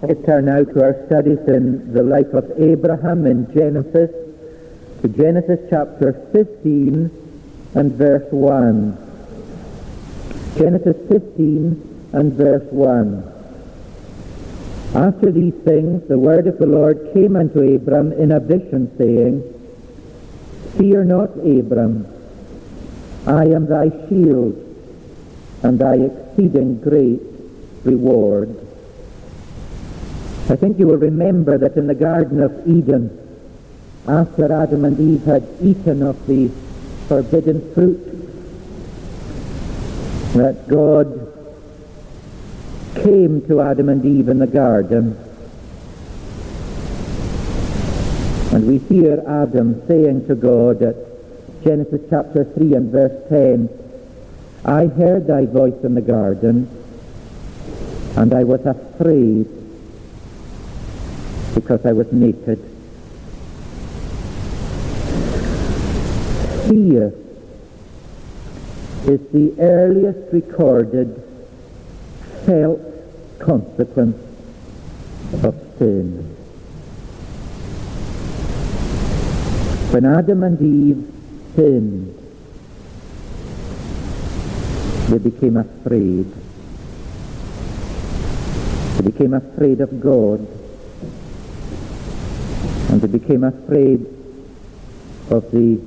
[0.00, 4.12] Let's turn now to our studies in the life of Abraham in Genesis,
[5.02, 7.10] to Genesis chapter 15
[7.74, 8.96] and verse 1.
[10.56, 13.24] Genesis 15 and verse 1.
[14.94, 19.42] After these things, the word of the Lord came unto Abram in a vision, saying,
[20.78, 22.06] Fear not, Abram,
[23.26, 24.54] I am thy shield,
[25.64, 27.20] and thy exceeding great
[27.82, 28.67] reward.
[30.50, 33.10] I think you will remember that in the Garden of Eden,
[34.06, 36.50] after Adam and Eve had eaten of the
[37.06, 38.02] forbidden fruit,
[40.32, 41.28] that God
[42.94, 45.18] came to Adam and Eve in the garden.
[48.50, 50.96] And we hear Adam saying to God at
[51.62, 53.68] Genesis chapter 3 and verse 10,
[54.64, 56.70] I heard thy voice in the garden,
[58.16, 59.57] and I was afraid
[61.60, 62.58] because I was naked.
[66.68, 67.12] Fear
[69.08, 71.20] is the earliest recorded
[72.46, 72.80] felt
[73.40, 74.16] consequence
[75.42, 76.36] of sin.
[79.90, 81.12] When Adam and Eve
[81.56, 82.14] sinned,
[85.08, 86.32] they became afraid.
[88.96, 90.57] They became afraid of God.
[92.98, 94.00] And they became afraid
[95.30, 95.80] of the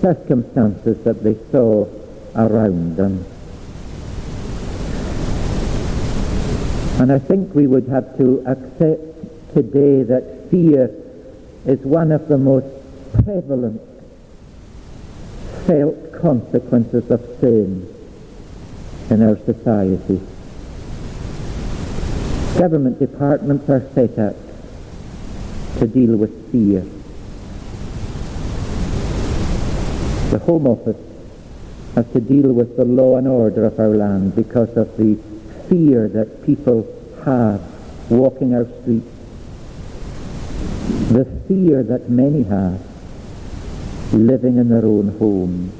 [0.00, 1.86] circumstances that they saw
[2.34, 3.24] around them.
[7.00, 10.90] And I think we would have to accept today that fear
[11.64, 12.66] is one of the most
[13.24, 13.80] prevalent
[15.64, 17.86] felt consequences of sin
[19.10, 20.20] in our society.
[22.58, 24.45] Government departments are set up
[25.78, 26.80] to deal with fear.
[30.30, 30.96] The Home Office
[31.94, 35.18] has to deal with the law and order of our land because of the
[35.68, 36.86] fear that people
[37.24, 37.60] have
[38.10, 39.06] walking our streets,
[41.10, 42.80] the fear that many have
[44.12, 45.72] living in their own homes.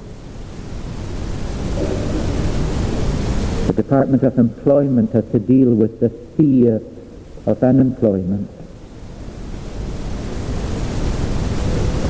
[3.67, 6.81] The Department of Employment has to deal with the fear
[7.47, 8.56] of unemployment.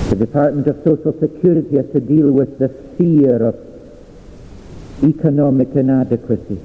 [0.09, 3.57] The Department of Social Security has to deal with the fear of
[5.03, 6.61] economic inadequacy.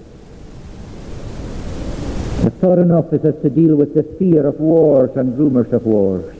[2.43, 6.35] The Foreign Office has to deal with the fear of wars and rumours of wars.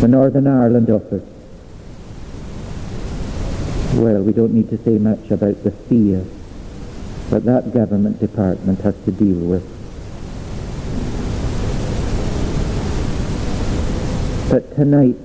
[0.00, 1.22] The Northern Ireland Office.
[3.94, 6.24] Well, we don't need to say much about the fear
[7.30, 9.75] that that government department has to deal with.
[14.48, 15.16] But tonight,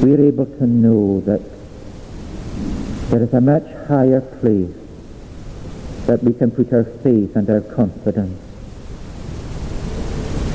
[0.00, 1.40] we're able to know that
[3.10, 4.74] there is a much higher place
[6.06, 8.40] that we can put our faith and our confidence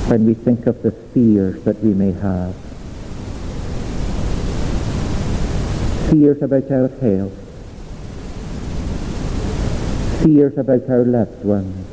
[0.10, 2.56] when we think of the fears that we may have.
[6.10, 7.34] Fears about our health.
[10.24, 11.89] Fears about our loved ones.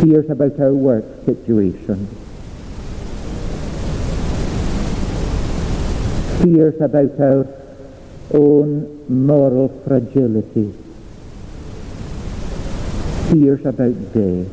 [0.00, 2.06] Fears about our work situation.
[6.40, 7.46] Fears about our
[8.32, 10.72] own moral fragility,
[13.28, 14.46] fears about death.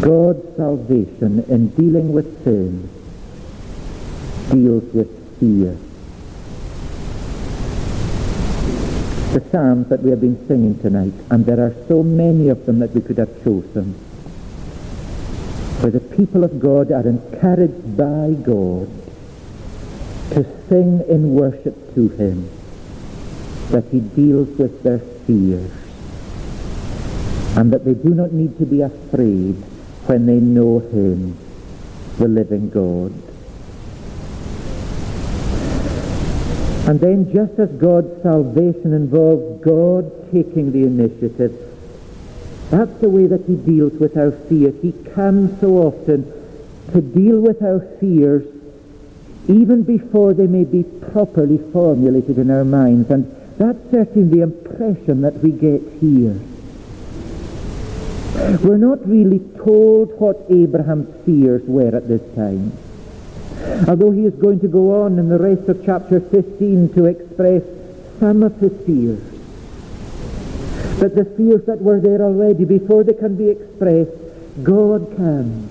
[0.00, 2.88] God's salvation in dealing with sin
[4.50, 5.76] deals with fear.
[9.32, 12.80] The psalms that we have been singing tonight, and there are so many of them
[12.80, 13.94] that we could have chosen,
[15.80, 18.90] where the people of God are encouraged by God
[20.32, 22.50] to sing in worship to him,
[23.70, 25.70] that he deals with their fears,
[27.56, 29.54] and that they do not need to be afraid
[30.04, 31.38] when they know him,
[32.18, 33.31] the living God.
[36.86, 41.52] And then just as God's salvation involves God taking the initiative,
[42.70, 44.74] that's the way that he deals with our fears.
[44.82, 46.24] He comes so often
[46.92, 48.44] to deal with our fears
[49.48, 53.10] even before they may be properly formulated in our minds.
[53.10, 56.40] And that's certainly the impression that we get here.
[58.62, 62.72] We're not really told what Abraham's fears were at this time.
[63.88, 67.62] Although he is going to go on in the rest of chapter 15 to express
[68.20, 69.20] some of his fears.
[71.00, 74.12] But the fears that were there already, before they can be expressed,
[74.62, 75.68] God can.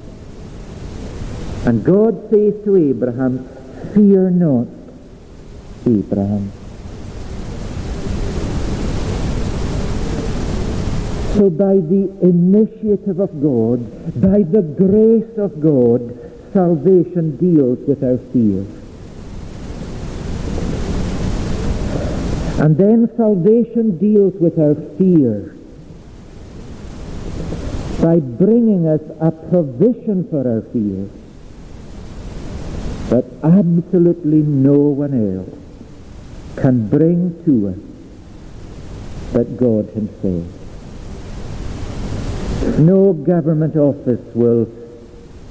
[1.66, 3.48] And God says to Abraham,
[3.94, 4.68] Fear not,
[5.86, 6.52] Abraham.
[11.36, 13.80] So by the initiative of God,
[14.20, 16.21] by the grace of God,
[16.54, 18.68] salvation deals with our fears.
[22.60, 25.58] And then salvation deals with our fears
[28.02, 31.10] by bringing us a provision for our fears
[33.10, 35.50] that absolutely no one else
[36.58, 37.92] can bring to us
[39.34, 40.46] but God himself.
[42.80, 44.68] No government office will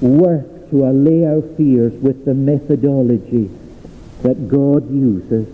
[0.01, 3.51] work to allay our fears with the methodology
[4.23, 5.49] that God uses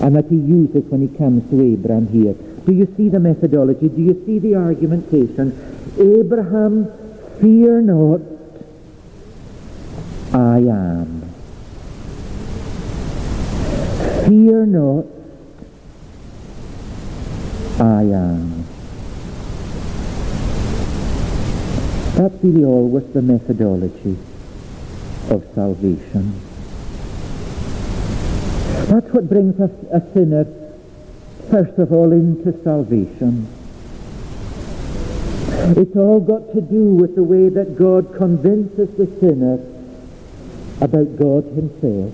[0.00, 2.34] and that he uses when he comes to Abraham here.
[2.66, 3.88] Do you see the methodology?
[3.88, 5.52] Do you see the argumentation?
[5.98, 6.90] Abraham,
[7.40, 8.20] fear not,
[10.32, 11.22] I am.
[14.26, 15.06] Fear not,
[17.80, 18.59] I am.
[22.16, 24.18] That really always the methodology
[25.30, 26.40] of salvation.
[28.90, 30.44] That's what brings us a sinner,
[31.50, 33.46] first of all, into salvation.
[35.76, 39.60] It's all got to do with the way that God convinces the sinner
[40.80, 42.12] about God himself,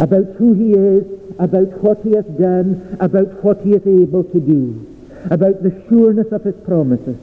[0.00, 1.04] about who he is,
[1.38, 4.86] about what he has done, about what he is able to do,
[5.30, 7.18] about the sureness of his promises.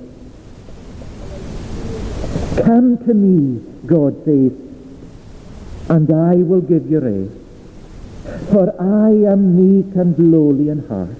[2.66, 4.54] Come to me, God says,
[5.90, 7.44] and I will give you rest.
[8.52, 11.18] For I am meek and lowly in heart.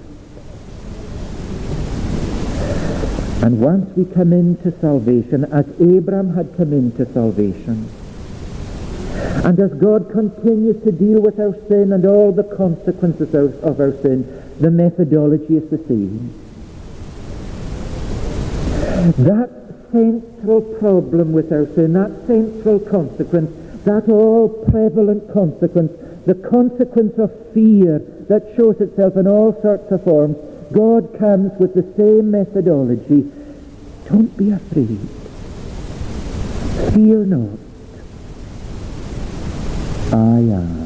[3.44, 7.90] And once we come into salvation, as Abraham had come into salvation,
[9.44, 13.80] and as God continues to deal with our sin and all the consequences of, of
[13.80, 16.32] our sin, the methodology is the same.
[19.18, 19.63] That
[19.94, 23.50] central problem with our sin, that central consequence,
[23.84, 25.92] that all prevalent consequence,
[26.26, 30.36] the consequence of fear that shows itself in all sorts of forms,
[30.72, 33.30] God comes with the same methodology.
[34.08, 34.98] Don't be afraid.
[36.92, 37.58] Fear not.
[40.12, 40.83] I am.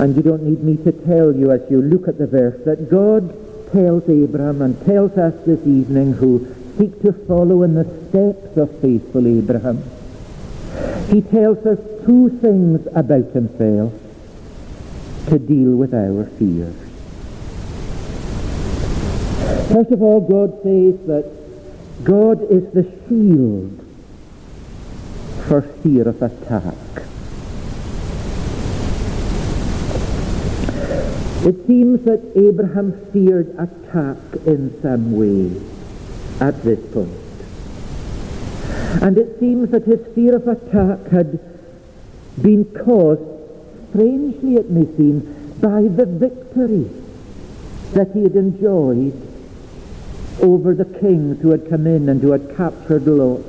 [0.00, 2.88] And you don't need me to tell you as you look at the verse that
[2.88, 3.34] God
[3.72, 8.80] tells Abraham and tells us this evening who seek to follow in the steps of
[8.80, 9.82] faithful Abraham.
[11.10, 13.92] He tells us two things about himself
[15.28, 16.76] to deal with our fears.
[19.72, 23.84] First of all, God says that God is the shield
[25.48, 26.74] for fear of attack.
[31.46, 35.52] It seems that Abraham feared attack in some way
[36.40, 37.12] at this point.
[39.02, 41.38] And it seems that his fear of attack had
[42.42, 43.22] been caused,
[43.90, 46.90] strangely it may seem, by the victory
[47.92, 49.14] that he had enjoyed
[50.42, 53.44] over the kings who had come in and who had captured Lot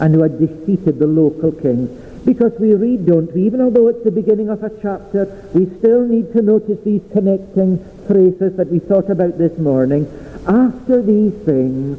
[0.00, 1.90] and who had defeated the local kings.
[2.24, 6.06] Because we read, don't we, even although it's the beginning of a chapter, we still
[6.06, 10.06] need to notice these connecting phrases that we thought about this morning.
[10.46, 11.98] After these things,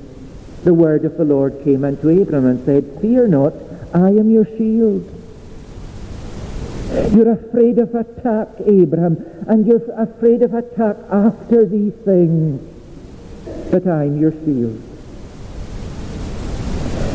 [0.63, 3.53] the word of the Lord came unto Abram and said, Fear not,
[3.93, 5.11] I am your shield.
[7.13, 12.61] You're afraid of attack, Abraham, and you're afraid of attack after these things,
[13.69, 14.81] but I'm your shield.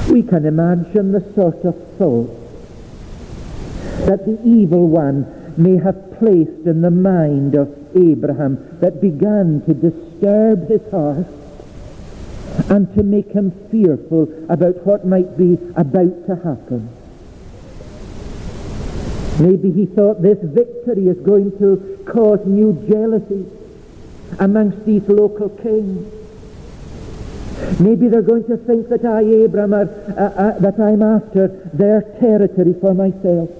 [0.08, 2.39] We can imagine the sort of thought
[4.06, 9.74] that the evil one may have placed in the mind of Abraham that began to
[9.74, 11.26] disturb his heart
[12.68, 16.88] and to make him fearful about what might be about to happen.
[19.38, 23.46] Maybe he thought this victory is going to cause new jealousy
[24.38, 26.12] amongst these local kings.
[27.80, 32.02] Maybe they're going to think that I, Abraham, are, uh, uh, that I'm after their
[32.20, 33.50] territory for myself.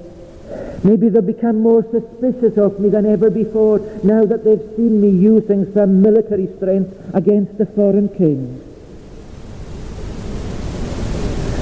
[0.82, 5.10] Maybe they'll become more suspicious of me than ever before now that they've seen me
[5.10, 8.66] using some military strength against a foreign king.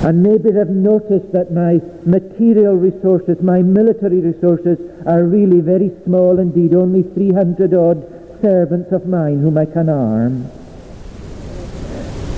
[0.04, 6.38] And maybe they've noticed that my material resources, my military resources, are really very small
[6.38, 10.48] indeed, only 300 odd servants of mine whom I can arm.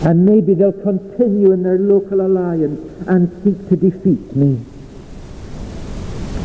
[0.02, 4.64] And maybe they'll continue in their local alliance and seek to defeat me.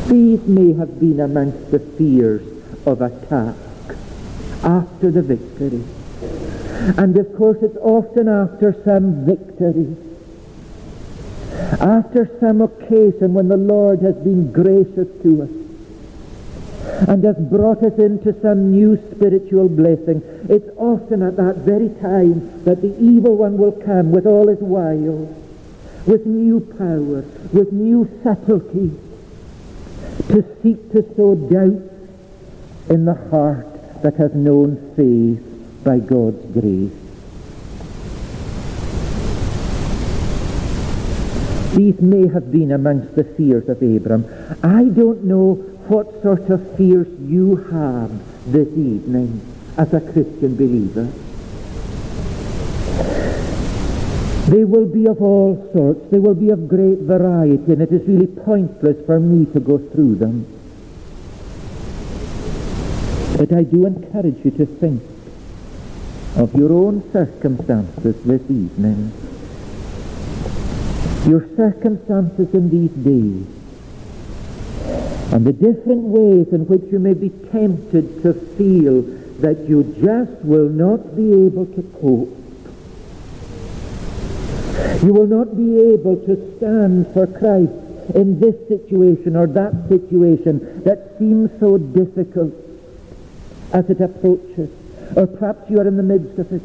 [0.07, 2.43] These may have been amongst the fears
[2.85, 3.55] of attack
[4.63, 5.83] after the victory.
[6.97, 9.95] And of course it's often after some victory,
[11.81, 15.49] after some occasion when the Lord has been gracious to us
[17.09, 20.21] and has brought us into some new spiritual blessing.
[20.49, 24.59] It's often at that very time that the evil one will come with all his
[24.59, 25.35] wiles,
[26.05, 28.91] with new power, with new subtlety,
[30.35, 31.79] to seek to sow doubt
[32.89, 33.65] in the heart
[34.01, 35.41] that has known faith
[35.81, 36.91] by God's grace.
[41.77, 44.25] These may have been amongst the fears of Abram.
[44.61, 45.53] I don't know
[45.87, 48.11] what sort of fears you have
[48.51, 49.39] this evening
[49.77, 51.09] as a Christian believer.
[54.47, 56.11] They will be of all sorts.
[56.11, 59.79] They will be of great variety, and it is really pointless for me to go
[59.79, 60.45] through them.
[63.37, 65.01] But I do encourage you to think
[66.37, 69.11] of your own circumstances this evening.
[71.27, 73.47] Your circumstances in these days.
[75.33, 79.01] And the different ways in which you may be tempted to feel
[79.41, 82.34] that you just will not be able to cope
[85.03, 87.71] you will not be able to stand for Christ
[88.13, 92.53] in this situation or that situation that seems so difficult
[93.73, 94.69] as it approaches.
[95.15, 96.61] Or perhaps you are in the midst of it.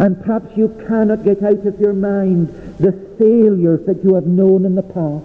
[0.00, 2.48] And perhaps you cannot get out of your mind
[2.78, 5.24] the failures that you have known in the past.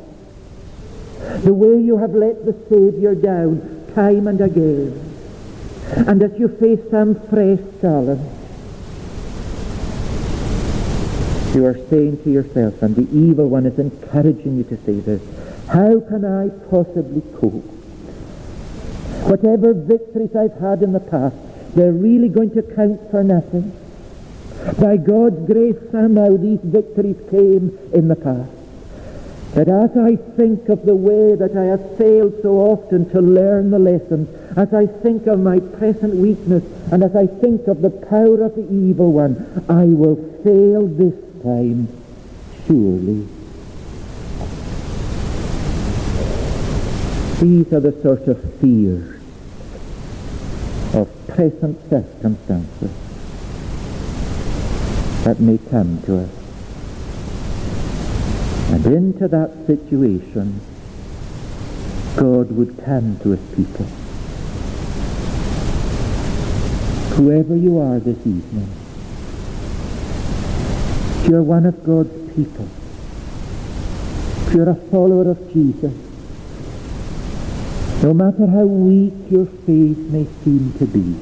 [1.43, 5.01] The way you have let the Saviour down time and again.
[5.95, 8.44] And that you face some fresh challenge.
[11.55, 15.21] You are saying to yourself, and the evil one is encouraging you to say this,
[15.67, 17.63] how can I possibly cope?
[19.25, 21.35] Whatever victories I've had in the past,
[21.75, 23.71] they're really going to count for nothing.
[24.79, 28.51] By God's grace, somehow these victories came in the past.
[29.55, 33.71] But as I think of the way that I have failed so often to learn
[33.71, 37.89] the lessons, as I think of my present weakness, and as I think of the
[37.89, 41.13] power of the evil one, I will fail this
[41.45, 41.87] time,
[42.65, 43.27] surely.
[47.39, 49.21] These are the sort of fears
[50.95, 52.91] of present circumstances
[55.23, 56.29] that may come to us.
[58.71, 60.61] And into that situation,
[62.15, 63.85] God would come to his people.
[67.17, 68.84] Whoever you are this evening,
[71.27, 72.67] you're one of God's people,
[74.53, 75.93] you're a follower of Jesus,
[78.03, 81.19] no matter how weak your faith may seem to be,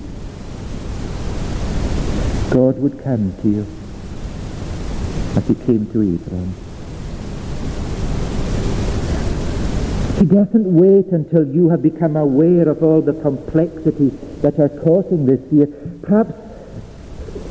[2.52, 3.68] God would come to you
[5.38, 6.54] as he came to Abraham.
[10.20, 15.26] He doesn't wait until you have become aware of all the complexities that are causing
[15.26, 15.68] this fear.
[16.02, 16.43] Perhaps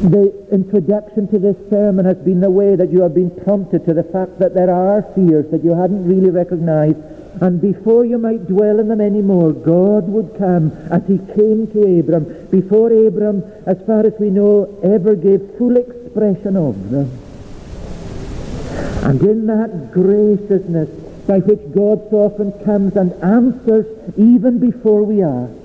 [0.03, 3.95] the introduction to this sermon has been the way that you have been prompted to
[3.95, 6.99] the fact that there are fears that you hadn't really recognized.
[7.41, 12.01] And before you might dwell in them anymore, God would come as he came to
[12.01, 17.11] Abram, before Abram, as far as we know, ever gave full expression of them.
[19.05, 20.91] And in that graciousness
[21.27, 23.87] by which God so often comes and answers
[24.19, 25.62] even before we ask,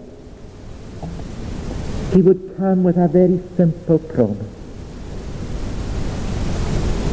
[2.13, 4.53] he would come with a very simple promise.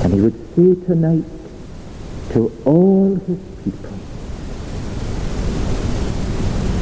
[0.05, 1.25] And he would say tonight
[2.33, 3.99] to all his people,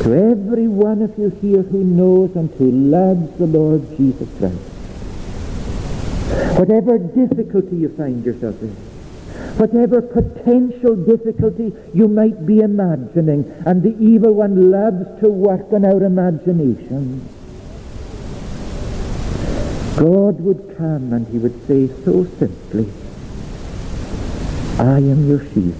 [0.02, 4.57] to every one of you here who knows and who loves the Lord Jesus Christ,
[6.59, 8.75] whatever difficulty you find yourself in,
[9.59, 15.85] whatever potential difficulty you might be imagining, and the evil one loves to work on
[15.85, 17.23] our imaginations,
[19.97, 22.91] God would come and he would say so simply,
[24.79, 25.75] I am your shield.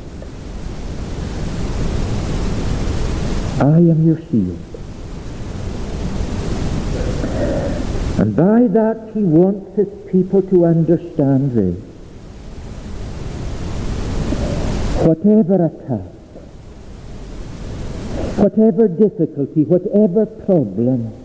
[3.61, 4.59] I am your shield.
[8.19, 11.77] And by that he wants his people to understand this.
[15.07, 16.13] Whatever attack,
[18.39, 21.22] whatever difficulty, whatever problem,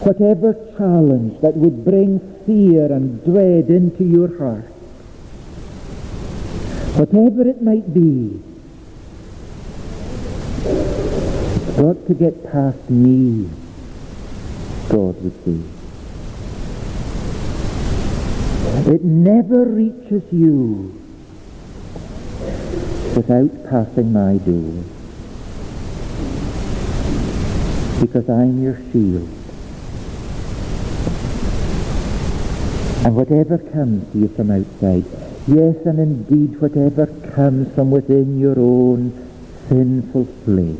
[0.00, 4.64] whatever challenge that would bring fear and dread into your heart,
[6.96, 8.42] whatever it might be,
[11.76, 13.48] got to get past me,
[14.88, 15.60] God would say.
[18.92, 20.94] It never reaches you
[23.14, 24.84] without passing my door.
[28.00, 29.37] Because I'm your shield.
[33.04, 35.04] And whatever comes to you from outside,
[35.46, 39.12] yes, and indeed whatever comes from within your own
[39.68, 40.76] sinful flesh,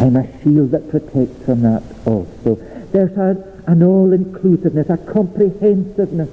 [0.00, 2.56] I'm a shield that protects from that also.
[2.90, 6.28] There's a, an all-inclusiveness, a comprehensiveness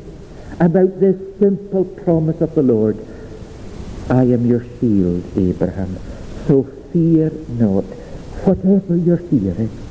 [0.60, 2.98] about this simple promise of the Lord.
[4.10, 6.00] I am your shield, Abraham,
[6.48, 7.84] so fear not,
[8.44, 9.89] whatever your fear is.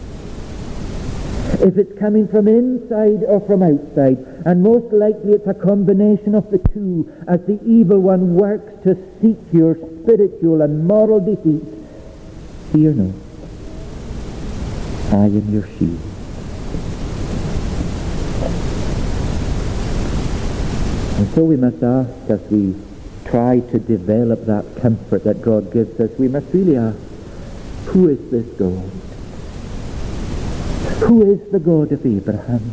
[1.61, 6.51] If it's coming from inside or from outside, and most likely it's a combination of
[6.53, 11.67] the two, as the evil one works to seek your spiritual and moral defeat,
[12.73, 13.15] fear not.
[15.11, 15.99] I am your shield.
[21.19, 22.77] And so we must ask as we
[23.25, 26.99] try to develop that comfort that God gives us, we must really ask,
[27.87, 28.98] who is this God?
[31.01, 32.73] Who is the God of Abraham?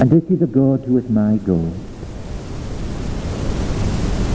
[0.00, 1.72] And is he the God who is my God?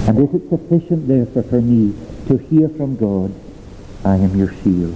[0.07, 1.93] And is it sufficient therefore for me
[2.27, 3.33] to hear from God,
[4.03, 4.95] I am your shield?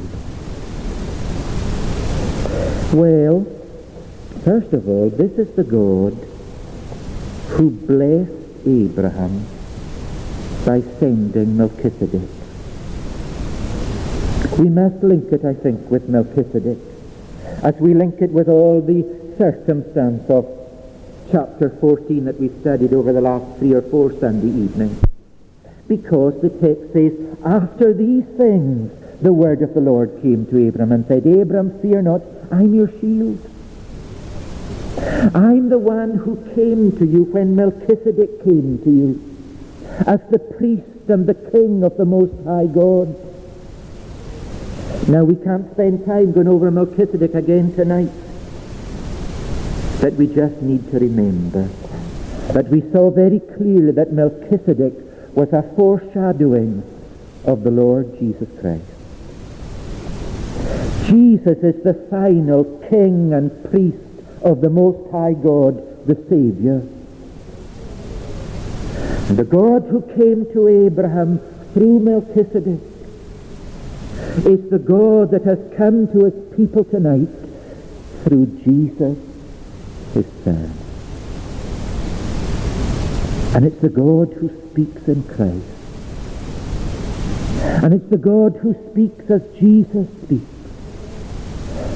[2.93, 3.45] Well,
[4.43, 6.13] first of all, this is the God
[7.51, 9.45] who blessed Abraham
[10.65, 12.36] by sending Melchizedek.
[14.55, 16.79] We must link it, I think, with Melchizedek,
[17.63, 19.03] as we link it with all the
[19.37, 20.45] circumstance of
[21.31, 25.03] chapter 14 that we studied over the last three or four Sunday evenings.
[25.87, 27.13] Because the text says,
[27.45, 32.01] after these things, the word of the Lord came to Abram and said, Abram, fear
[32.01, 33.39] not, I'm your shield.
[35.35, 39.37] I'm the one who came to you when Melchizedek came to you
[40.05, 43.26] as the priest and the king of the Most High God.
[45.05, 48.11] Now we can't spend time going over Melchizedek again tonight,
[50.01, 51.69] but we just need to remember
[52.53, 54.93] that we saw very clearly that Melchizedek
[55.33, 56.83] was a foreshadowing
[57.45, 58.83] of the Lord Jesus Christ.
[61.07, 63.97] Jesus is the final king and priest
[64.41, 66.81] of the Most High God, the Savior.
[69.33, 71.39] The God who came to Abraham
[71.73, 72.86] through Melchizedek
[74.45, 77.29] is the God that has come to his people tonight
[78.23, 79.17] through Jesus,
[80.13, 80.73] his Son.
[83.55, 85.65] And it's the God who speaks in Christ.
[87.83, 90.45] And it's the God who speaks as Jesus speaks,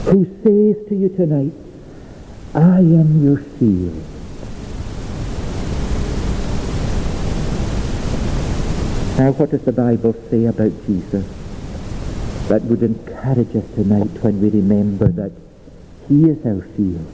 [0.05, 1.53] who says to you tonight,
[2.55, 4.03] I am your shield.
[9.19, 11.40] Now what does the Bible say about Jesus
[12.51, 15.31] that would encourage us tonight when we remember that
[16.09, 17.07] he is our shield?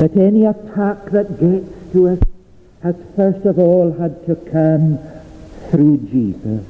[0.00, 2.18] That any attack that gets to us
[2.82, 4.98] has first of all had to come
[5.70, 6.66] through Jesus.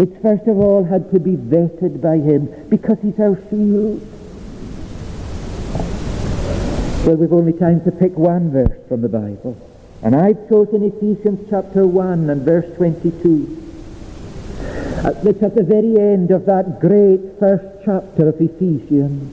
[0.00, 4.02] It's first of all had to be vetted by him because he's our shield.
[7.06, 9.56] Well, we've only time to pick one verse from the Bible.
[10.02, 13.66] And I've chosen Ephesians chapter 1 and verse 22.
[14.98, 19.32] Uh, it's at the very end of that great first chapter of Ephesians,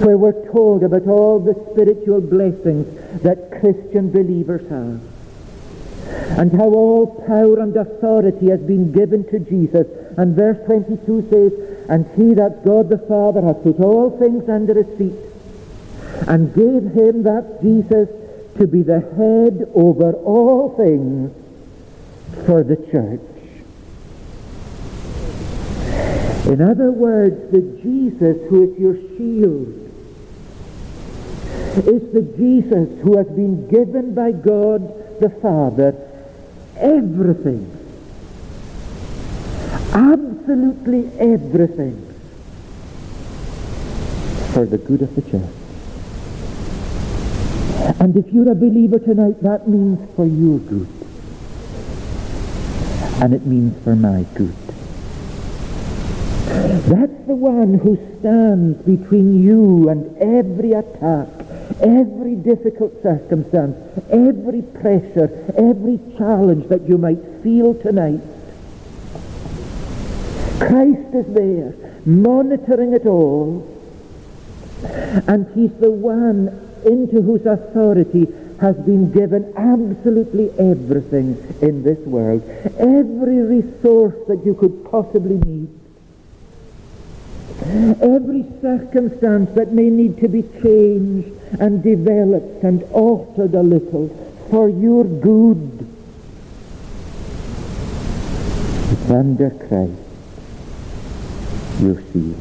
[0.00, 2.84] where we're told about all the spiritual blessings
[3.22, 5.00] that Christian believers have,
[6.40, 9.86] and how all power and authority has been given to Jesus.
[10.18, 14.74] And verse 22 says, And he, that God the Father, hath put all things under
[14.74, 15.14] his feet,
[16.26, 18.08] and gave him, that Jesus,
[18.58, 21.30] to be the head over all things
[22.44, 23.31] for the church.
[26.52, 29.72] In other words, the Jesus who is your shield
[31.88, 35.96] is the Jesus who has been given by God the Father
[36.76, 37.70] everything.
[39.94, 41.96] Absolutely everything
[44.52, 45.56] for the good of the church.
[47.98, 50.88] And if you're a believer tonight, that means for your good.
[53.22, 54.61] And it means for my good.
[56.86, 61.28] That's the one who stands between you and every attack,
[61.80, 63.76] every difficult circumstance,
[64.10, 68.20] every pressure, every challenge that you might feel tonight.
[70.58, 73.62] Christ is there, monitoring it all,
[75.28, 76.48] and he's the one
[76.84, 78.26] into whose authority
[78.60, 82.42] has been given absolutely everything in this world,
[82.78, 85.81] every resource that you could possibly need.
[88.00, 94.08] Every circumstance that may need to be changed and developed and altered a little
[94.50, 95.86] for your good.
[98.92, 100.02] It's under Christ
[101.82, 102.36] you're sealed.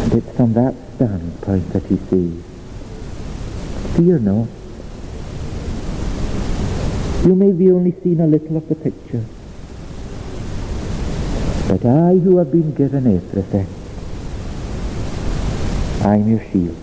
[0.00, 2.42] And it's from that standpoint that he says,
[3.96, 4.48] Fear not.
[7.26, 9.24] You may be only seen a little of the picture.
[11.72, 13.66] But I who have been given everything,
[16.04, 16.76] I'm your shield.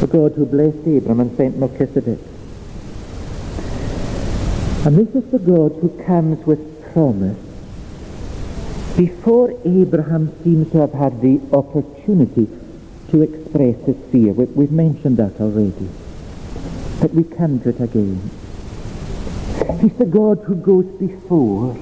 [0.00, 2.18] The God who blessed Abram and sent Melchizedek.
[4.86, 7.36] And this is the God who comes with promise
[8.96, 12.48] before Abraham seems to have had the opportunity
[13.10, 14.32] to express his fear.
[14.32, 15.90] We've mentioned that already.
[17.02, 18.30] But we come to it again.
[19.80, 21.74] He's the God who goes before.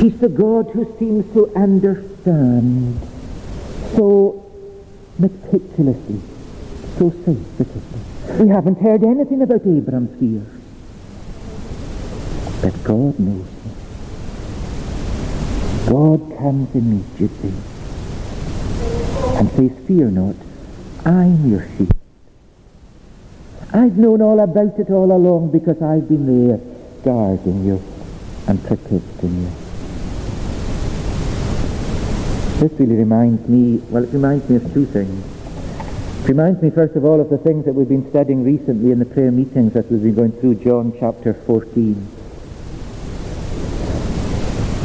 [0.00, 3.00] He's the God who seems to understand
[3.94, 4.44] so
[5.18, 6.20] meticulously,
[6.98, 8.00] so sensitively.
[8.38, 10.46] We haven't heard anything about Abraham's fears.
[12.62, 13.74] But God knows them.
[15.86, 17.52] God comes immediately
[19.38, 20.36] and says, Fear not,
[21.04, 22.03] I'm your sheep.
[23.74, 26.58] I've known all about it all along because I've been there
[27.02, 27.82] guarding you
[28.46, 29.50] and protecting you.
[32.60, 35.24] This really reminds me, well, it reminds me of two things.
[36.22, 39.00] It reminds me, first of all, of the things that we've been studying recently in
[39.00, 41.94] the prayer meetings as we've been going through John chapter 14.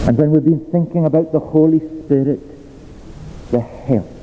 [0.08, 2.40] And when we've been thinking about the Holy Spirit,
[3.52, 4.19] the Helper,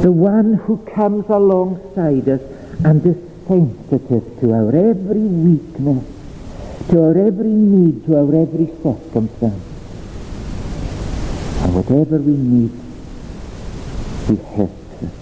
[0.00, 2.40] the one who comes alongside us
[2.84, 3.16] and is
[3.48, 6.04] sensitive to our every weakness,
[6.90, 9.64] to our every need, to our every circumstance.
[11.62, 12.70] And whatever we need,
[14.28, 15.14] he helps us.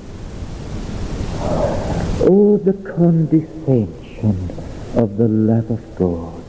[2.28, 4.50] Oh, the condescension
[4.94, 6.42] of the love of God.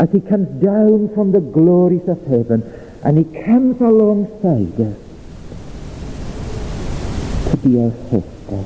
[0.00, 2.62] As he comes down from the glories of heaven
[3.02, 5.03] and he comes alongside us
[7.56, 8.64] be our sister.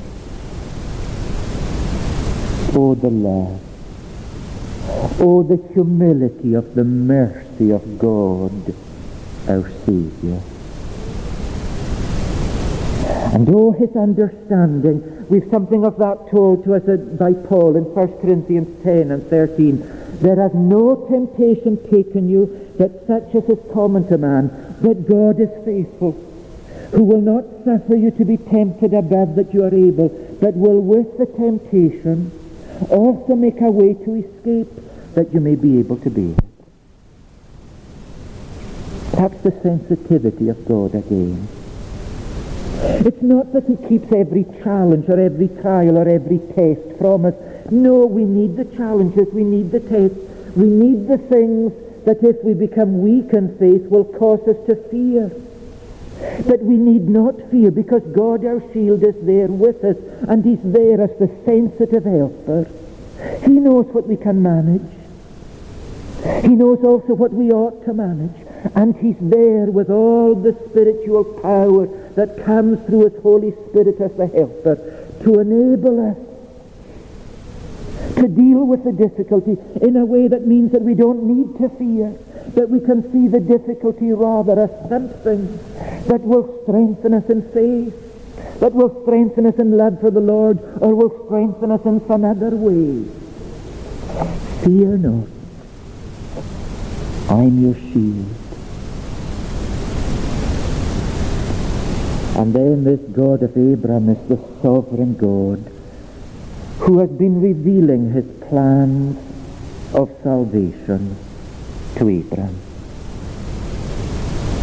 [2.75, 3.59] Oh, the love.
[5.21, 8.73] Oh, the humility of the mercy of God,
[9.47, 10.41] our Saviour.
[13.33, 15.27] And oh, his understanding.
[15.29, 16.83] We've something of that told to us
[17.17, 20.17] by Paul in 1 Corinthians 10 and 13.
[20.21, 25.39] There has no temptation taken you that such as is common to man, but God
[25.39, 26.28] is faithful
[26.91, 30.09] who will not suffer you to be tempted above that you are able,
[30.41, 32.31] but will with the temptation
[32.89, 34.69] also make a way to escape
[35.13, 36.43] that you may be able to bear it.
[39.13, 41.47] That's the sensitivity of God again.
[42.81, 47.35] It's not that he keeps every challenge or every trial or every test from us.
[47.69, 50.17] No, we need the challenges, we need the tests,
[50.55, 51.73] we need the things
[52.05, 55.29] that if we become weak in faith will cause us to fear.
[56.47, 60.59] But we need not fear because God our shield is there with us and he's
[60.63, 62.69] there as the sensitive helper.
[63.43, 64.89] He knows what we can manage.
[66.41, 68.35] He knows also what we ought to manage.
[68.75, 74.11] And he's there with all the spiritual power that comes through his Holy Spirit as
[74.15, 74.75] the helper
[75.23, 76.28] to enable us
[78.19, 81.69] to deal with the difficulty in a way that means that we don't need to
[81.77, 82.11] fear,
[82.53, 85.47] that we can see the difficulty rather as something
[86.07, 87.95] that will strengthen us in faith,
[88.59, 92.25] that will strengthen us in love for the Lord, or will strengthen us in some
[92.25, 93.07] other way.
[94.65, 95.27] Fear not.
[97.29, 98.35] I'm your shield.
[102.35, 105.78] And then this God of Abraham is the sovereign God
[106.79, 109.17] who has been revealing his plans
[109.93, 111.15] of salvation
[111.95, 112.57] to Abraham.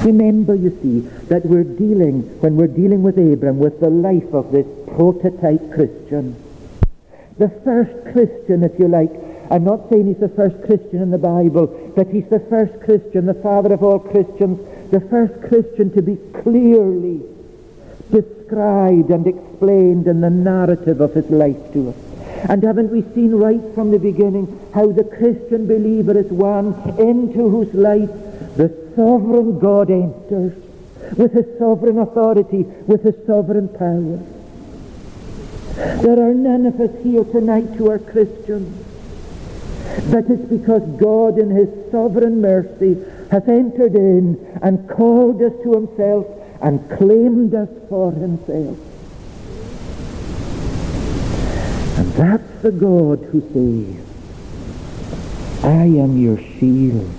[0.03, 4.53] Remember, you see, that we're dealing, when we're dealing with Abram, with the life of
[4.53, 6.37] this prototype Christian.
[7.39, 9.11] The first Christian, if you like.
[9.51, 13.27] I'm not saying he's the first Christian in the Bible, but he's the first Christian,
[13.27, 14.59] the father of all Christians,
[14.91, 17.23] the first Christian to be clearly
[18.47, 21.97] described and explained in the narrative of his life to us.
[22.49, 27.49] And haven't we seen right from the beginning how the Christian believer is one into
[27.49, 28.11] whose life
[28.57, 30.55] the sovereign God enters
[31.17, 34.21] with his sovereign authority, with his sovereign power.
[36.03, 38.85] There are none of us here tonight who are Christians.
[40.11, 42.97] That is because God in his sovereign mercy
[43.31, 46.27] has entered in and called us to himself
[46.63, 48.79] and claimed us for himself.
[51.99, 54.05] And that's the God who says,
[55.65, 57.11] I am your shield.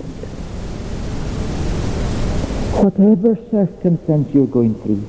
[2.82, 5.04] Whatever circumstance you're going through,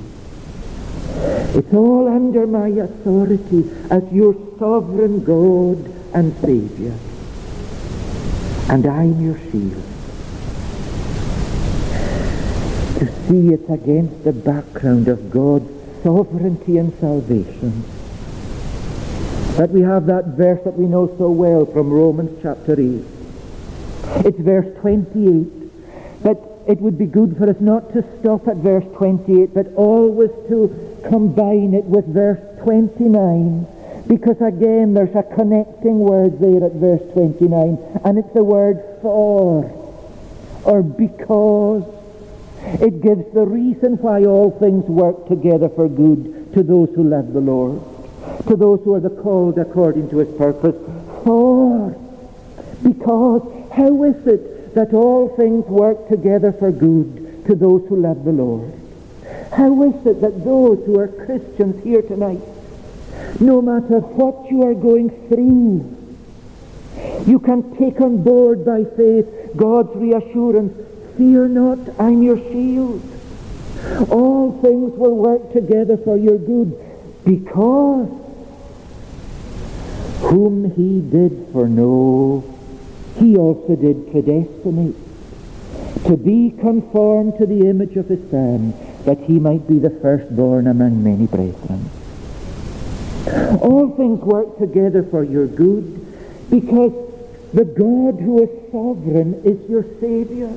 [1.57, 6.97] it's all under my authority as your sovereign God and Savior.
[8.69, 9.83] And I'm your shield.
[12.99, 15.69] To see it against the background of God's
[16.03, 17.85] sovereignty and salvation.
[19.55, 23.03] But we have that verse that we know so well from Romans chapter 8.
[24.25, 26.23] It's verse 28.
[26.23, 30.31] But it would be good for us not to stop at verse 28, but always
[30.49, 33.65] to combine it with verse 29.
[34.07, 39.63] Because again, there's a connecting word there at verse 29, and it's the word for,
[40.65, 41.98] or because.
[42.62, 47.34] It gives the reason why all things work together for good to those who love
[47.34, 47.82] the Lord,
[48.48, 50.76] to those who are the called according to his purpose.
[51.24, 51.95] For,
[52.84, 53.41] because,
[53.72, 58.32] how is it that all things work together for good to those who love the
[58.32, 58.74] Lord?
[59.52, 62.41] How is it that those who are Christians here tonight,
[63.39, 65.95] no matter what you are going through,
[67.26, 70.74] you can take on board by faith God's reassurance,
[71.19, 73.03] fear not, I'm your shield.
[74.10, 76.79] All things will work together for your good
[77.25, 78.08] because
[80.21, 82.43] whom he did foreknow,
[83.17, 84.95] he also did predestinate
[86.05, 90.67] to be conformed to the image of his Son, that he might be the firstborn
[90.67, 91.89] among many brethren.
[93.62, 96.93] All things work together for your good because
[97.53, 100.55] the God who is sovereign is your Savior.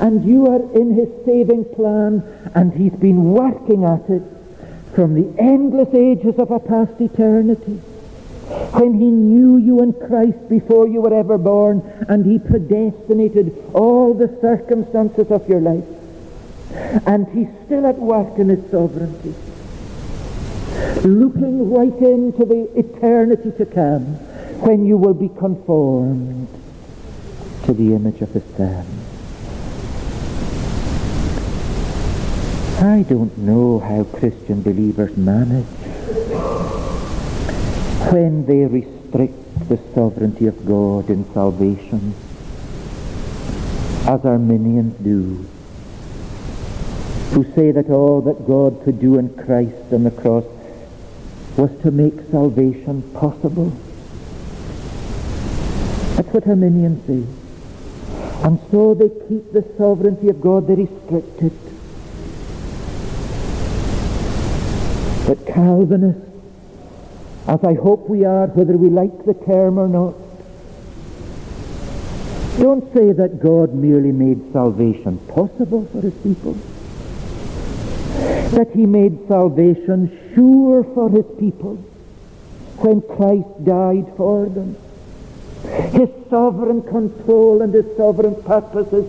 [0.00, 2.22] And you are in his saving plan
[2.54, 4.22] and he's been working at it
[4.94, 7.80] from the endless ages of a past eternity
[8.74, 14.14] when he knew you in Christ before you were ever born and he predestinated all
[14.14, 15.84] the circumstances of your life.
[17.06, 19.34] And he's still at work in his sovereignty,
[21.06, 24.04] looking right into the eternity to come
[24.60, 26.48] when you will be conformed
[27.64, 29.03] to the image of his Son.
[32.80, 35.64] I don't know how Christian believers manage
[38.12, 42.14] when they restrict the sovereignty of God in salvation,
[44.06, 45.46] as Arminians do,
[47.30, 50.44] who say that all that God could do in Christ on the cross
[51.56, 53.70] was to make salvation possible.
[56.16, 57.24] That's what Arminians say.
[58.44, 61.63] And so they keep the sovereignty of God, they restrict it.
[65.26, 66.34] But Calvinists
[67.46, 70.14] as I hope we are, whether we like the term or not.
[72.58, 76.54] Don't say that God merely made salvation possible for his people.
[78.56, 81.76] That he made salvation sure for his people
[82.78, 84.76] when Christ died for them.
[85.90, 89.04] His sovereign control and his sovereign purposes,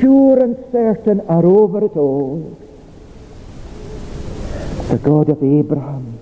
[0.00, 2.58] sure and certain, are over it all.
[4.88, 6.18] The God of Abraham,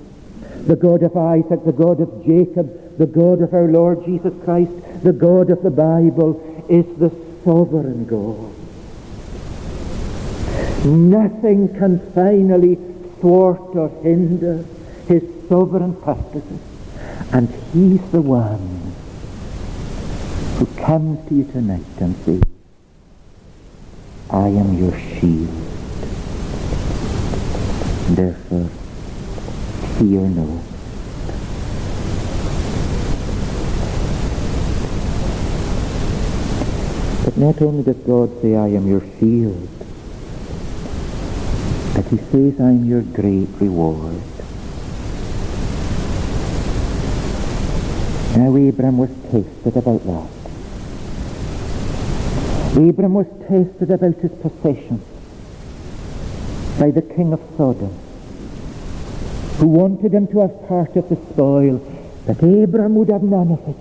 [0.67, 4.73] the God of Isaac, the God of Jacob, the God of our Lord Jesus Christ,
[5.03, 7.11] the God of the Bible, is the
[7.45, 8.55] sovereign God.
[10.87, 12.77] Nothing can finally
[13.21, 14.65] thwart or hinder
[15.09, 16.61] his sovereign purposes.
[17.33, 18.93] And he's the one
[20.59, 22.43] who comes to you tonight and says,
[24.31, 25.74] I am your shield.
[28.07, 28.69] Therefore,
[29.99, 30.61] fear no.
[37.25, 39.69] But not only does God say, I am your shield,
[41.95, 44.21] but he says, I'm your great reward.
[48.37, 50.31] Now Abram was tested about that.
[52.77, 55.14] Abram was tested about his possessions
[56.79, 57.95] by the king of Sodom,
[59.59, 61.79] who wanted him to have part of the spoil,
[62.27, 63.77] but Abram would have none of it,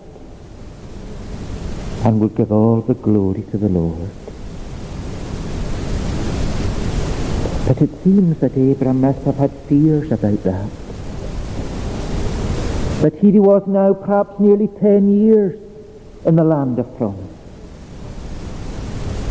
[2.06, 4.12] and would give all the glory to the Lord.
[7.68, 10.70] But it seems that Abram must have had fears about that.
[13.02, 15.60] But here he was now perhaps nearly ten years
[16.26, 17.32] in the land of promise.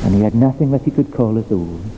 [0.05, 1.91] And he had nothing that he could call his own.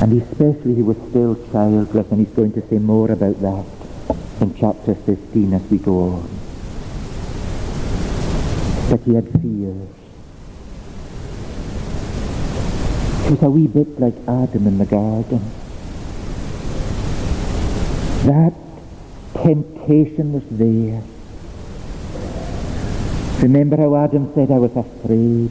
[0.00, 3.64] And especially he was still childless, and he's going to say more about that
[4.40, 6.30] in chapter 15 as we go on.
[8.90, 9.88] But he had fears.
[13.24, 15.50] He was a wee bit like Adam in the garden.
[18.24, 18.54] That
[19.42, 21.02] temptation was there.
[23.42, 25.50] Remember how Adam said, I was afraid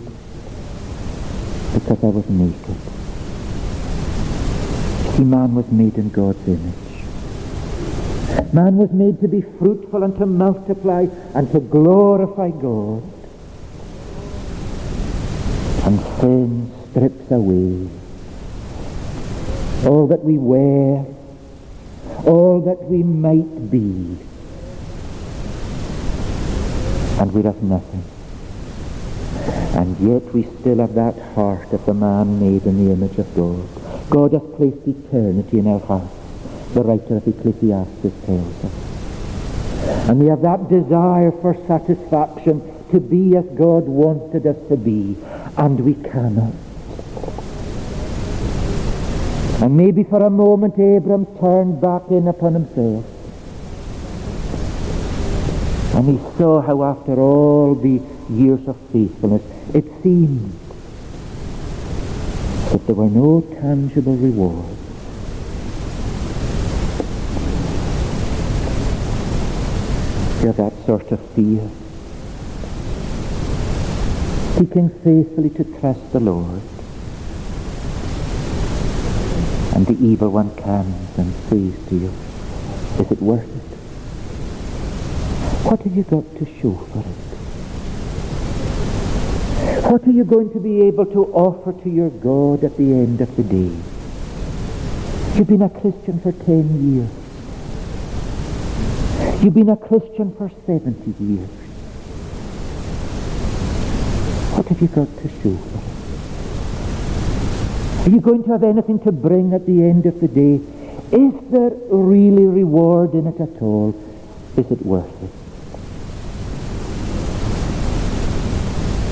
[1.73, 2.96] because I was naked.
[5.17, 8.53] See, man was made in God's image.
[8.53, 13.01] Man was made to be fruitful and to multiply and to glorify God.
[15.85, 17.89] And sin strips away
[19.87, 21.03] all that we wear
[22.23, 24.19] all that we might be.
[27.19, 28.03] And we have nothing.
[29.73, 33.35] And yet we still have that heart of the man made in the image of
[33.35, 33.86] God.
[34.09, 36.13] God has placed eternity in our hearts,
[36.73, 40.09] the writer of Ecclesiastes tells us.
[40.09, 45.17] And we have that desire for satisfaction to be as God wanted us to be,
[45.57, 46.53] and we cannot.
[49.61, 53.05] And maybe for a moment Abram turned back in upon himself.
[55.95, 59.41] And he saw how after all the years of faithfulness,
[59.73, 60.53] it seemed
[62.71, 64.77] that there were no tangible rewards.
[70.43, 71.69] Have that sort of fear.
[74.57, 76.61] Seeking faithfully to trust the Lord
[79.77, 82.11] and the evil one comes and says to you,
[82.99, 83.77] is it worth it?
[85.63, 87.26] What have you got to show for it?
[89.97, 93.19] What are you going to be able to offer to your God at the end
[93.19, 93.75] of the day?
[95.35, 97.09] You've been a Christian for 10 years.
[99.43, 101.49] You've been a Christian for 70 years.
[104.53, 105.81] What have you got to show for?
[108.05, 110.61] Are you going to have anything to bring at the end of the day?
[111.11, 113.95] Is there really reward in it at all?
[114.57, 115.46] Is it worth it?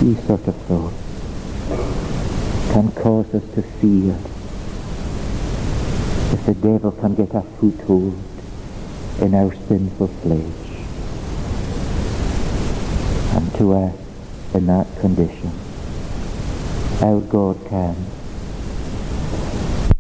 [0.02, 0.96] These sort of thoughts
[2.74, 4.18] can cause us to fear
[6.34, 8.14] if the devil can get a foothold
[9.22, 10.66] in our sinful flesh
[13.36, 13.96] and to us
[14.54, 15.52] in that condition.
[17.02, 17.96] Our God can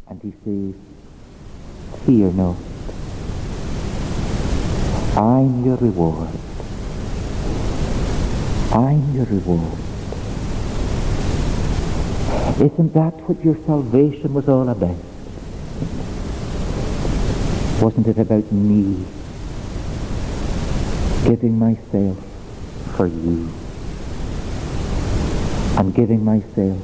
[0.07, 0.75] And he says,
[2.05, 2.57] Fear not.
[5.17, 6.29] I'm your reward.
[8.71, 9.84] I'm your reward.
[12.55, 14.95] Isn't that what your salvation was all about?
[17.81, 19.05] Wasn't it about me
[21.25, 22.17] giving myself
[22.95, 23.51] for you
[25.77, 26.81] and giving myself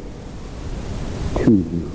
[1.37, 1.91] to you?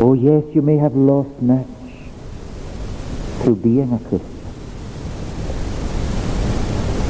[0.00, 1.68] Oh yes, you may have lost much
[3.42, 4.30] through being a Christian.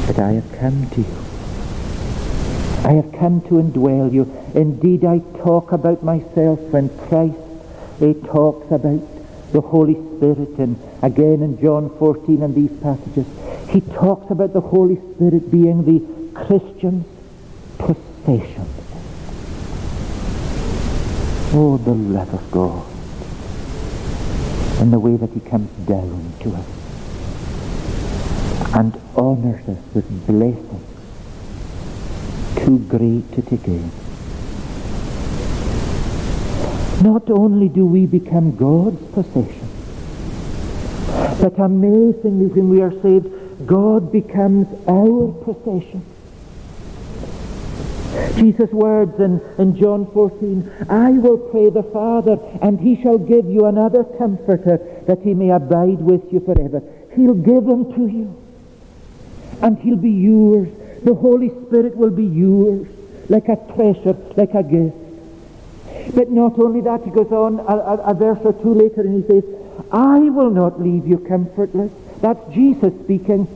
[0.07, 1.34] But I have come to you.
[2.85, 4.31] I have come to indwell you.
[4.55, 7.39] Indeed, I talk about myself when Christ
[7.99, 9.01] he talks about
[9.53, 13.27] the Holy Spirit and again in John 14 and these passages.
[13.71, 16.01] He talks about the Holy Spirit being the
[16.35, 17.07] Christian's
[17.79, 18.67] possession.
[21.57, 22.85] Oh, the love of God
[24.83, 26.67] and the way that he comes down to us
[28.75, 30.94] and honors us with blessings
[32.65, 33.91] too great to take in.
[37.03, 39.69] Not only do we become God's possession,
[41.41, 46.05] but amazingly when we are saved, God becomes our possession.
[48.37, 53.47] Jesus' words in, in John 14, I will pray the Father, and he shall give
[53.47, 56.83] you another comforter, that he may abide with you forever.
[57.15, 58.43] He'll give him to you,
[59.61, 60.69] and he'll be yours.
[61.05, 62.89] The Holy Spirit will be yours,
[63.29, 64.97] like a treasure, like a gift.
[66.15, 69.23] But not only that, he goes on a, a, a verse or two later, and
[69.23, 69.45] he says,
[69.93, 71.93] I will not leave you comfortless.
[72.21, 73.49] That's Jesus speaking.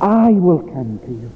[0.00, 1.32] I will come to you.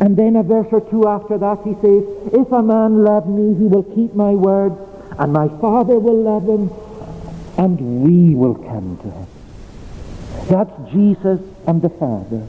[0.00, 3.54] And then a verse or two after that he says, If a man love me,
[3.54, 4.76] he will keep my words,
[5.18, 6.70] and my Father will love him,
[7.56, 9.26] and we will come to him.
[10.48, 12.46] That's Jesus and the Father.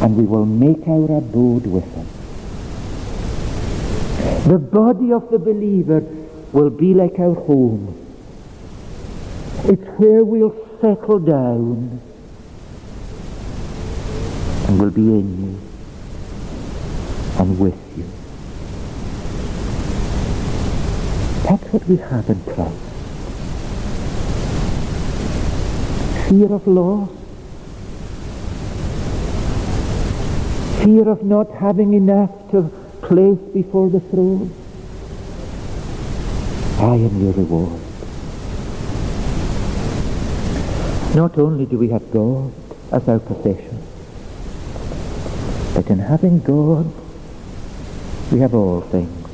[0.00, 2.06] And we will make our abode with him.
[4.50, 6.00] The body of the believer
[6.52, 7.94] will be like our home.
[9.64, 12.00] It's where we'll settle down
[14.68, 15.60] and will be in you
[17.38, 18.04] and with you.
[21.48, 22.74] That's what we have in Christ.
[26.28, 27.23] Fear of loss.
[30.84, 32.70] Fear of not having enough to
[33.00, 34.52] place before the throne.
[36.78, 37.80] I am your reward.
[41.16, 42.52] Not only do we have God
[42.92, 43.82] as our possession,
[45.74, 46.92] but in having God,
[48.30, 49.26] we have all things.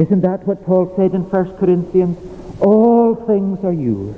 [0.00, 2.18] Isn't that what Paul said in 1 Corinthians?
[2.60, 4.16] All things are yours.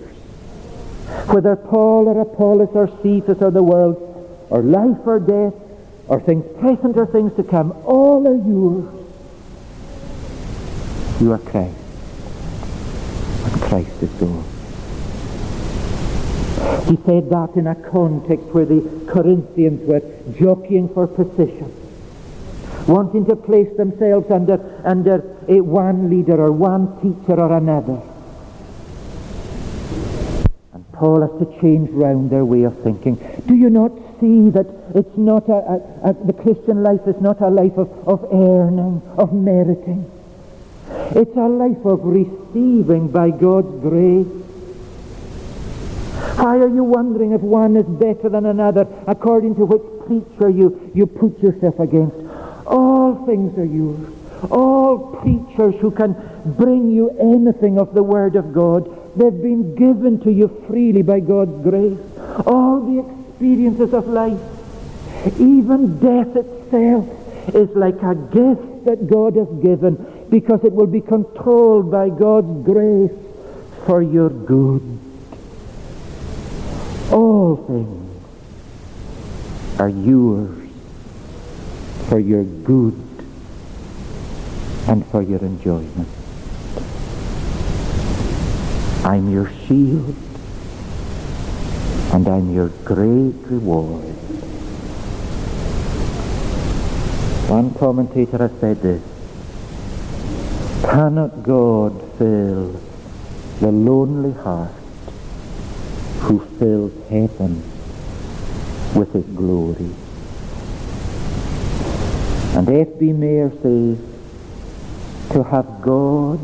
[1.27, 4.08] Whether Paul or Apollos or Cephas or the world,
[4.51, 5.55] or life or death,
[6.09, 8.95] or things present or things to come, all are yours.
[11.21, 11.77] You are Christ.
[13.45, 14.45] And Christ is God.
[16.89, 20.01] He said that in a context where the Corinthians were
[20.39, 21.71] jockeying for position,
[22.87, 28.01] wanting to place themselves under, under a one leader or one teacher or another.
[30.73, 33.17] And Paul has to change round their way of thinking.
[33.47, 37.41] Do you not see that it's not a, a, a, the Christian life is not
[37.41, 40.11] a life of, of earning, of meriting.
[41.11, 44.27] It's a life of receiving by God's grace.
[46.37, 50.91] Why are you wondering if one is better than another according to which preacher you,
[50.95, 52.17] you put yourself against?
[52.67, 54.15] All things are yours.
[54.51, 56.15] All preachers who can
[56.45, 61.21] bring you anything of the Word of God, they've been given to you freely by
[61.21, 61.99] God's grace.
[62.47, 64.41] All the experiences of life,
[65.39, 67.07] even death itself,
[67.55, 72.65] is like a gift that God has given because it will be controlled by God's
[72.67, 73.13] grace
[73.87, 74.83] for your good.
[77.13, 78.25] All things
[79.79, 80.69] are yours
[82.09, 82.95] for your good
[84.89, 86.09] and for your enjoyment.
[89.05, 90.17] I'm your shield
[92.13, 94.05] and I'm your great reward.
[97.51, 99.03] One commentator has said this,
[100.83, 102.81] cannot God fill
[103.61, 104.71] the lonely heart
[106.21, 107.63] who fills heaven
[108.95, 109.91] with his glory.
[112.57, 113.13] And F.B.
[113.13, 113.99] Meyer says,
[115.33, 116.41] to have God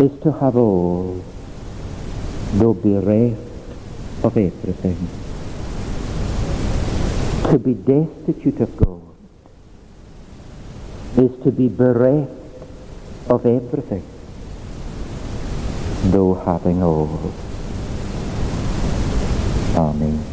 [0.00, 1.22] is to have all,
[2.54, 3.45] though bereft
[4.22, 5.08] of everything.
[7.50, 9.02] To be destitute of God
[11.16, 12.30] is to be bereft
[13.28, 14.04] of everything,
[16.12, 17.32] though having all.
[19.76, 20.24] Amen.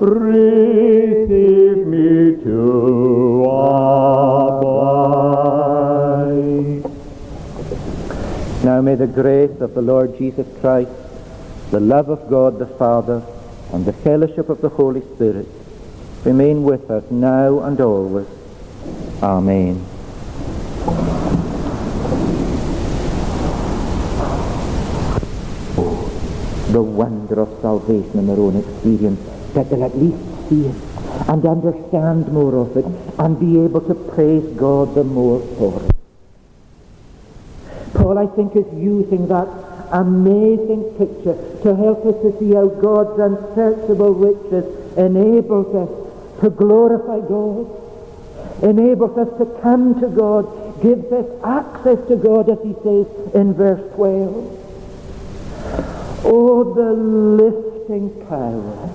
[0.00, 4.78] receive me to abide.
[8.64, 10.90] Now may the grace of the Lord Jesus Christ,
[11.70, 13.22] the love of God the Father,
[13.72, 15.46] and the fellowship of the Holy Spirit
[16.24, 18.26] remain with us now and always.
[19.22, 19.97] Amen.
[26.78, 29.18] The wonder of salvation in their own experience,
[29.52, 30.76] that they'll at least see it
[31.28, 32.86] and understand more of it
[33.18, 35.90] and be able to praise God the more for it.
[37.94, 39.48] Paul, I think, is using that
[39.90, 44.66] amazing picture to help us to see how God's unsearchable riches
[44.96, 45.90] enables us
[46.42, 47.66] to glorify God,
[48.62, 50.46] enables us to come to God,
[50.80, 54.58] gives us access to God, as he says in verse 12.
[56.24, 58.90] Oh, the lifting power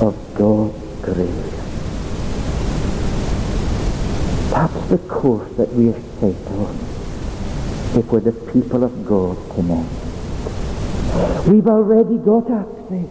[0.00, 1.54] of God's grace.
[4.50, 6.74] That's the course that we are set on
[7.98, 9.86] if we're the people of God tonight.
[11.46, 13.10] We've already got access.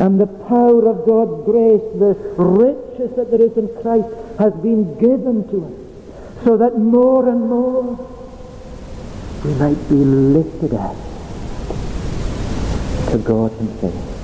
[0.00, 4.08] And the power of God's grace, the riches that there is in Christ,
[4.38, 8.15] has been given to us so that more and more
[9.46, 10.96] we might be lifted up
[13.10, 14.15] to God himself.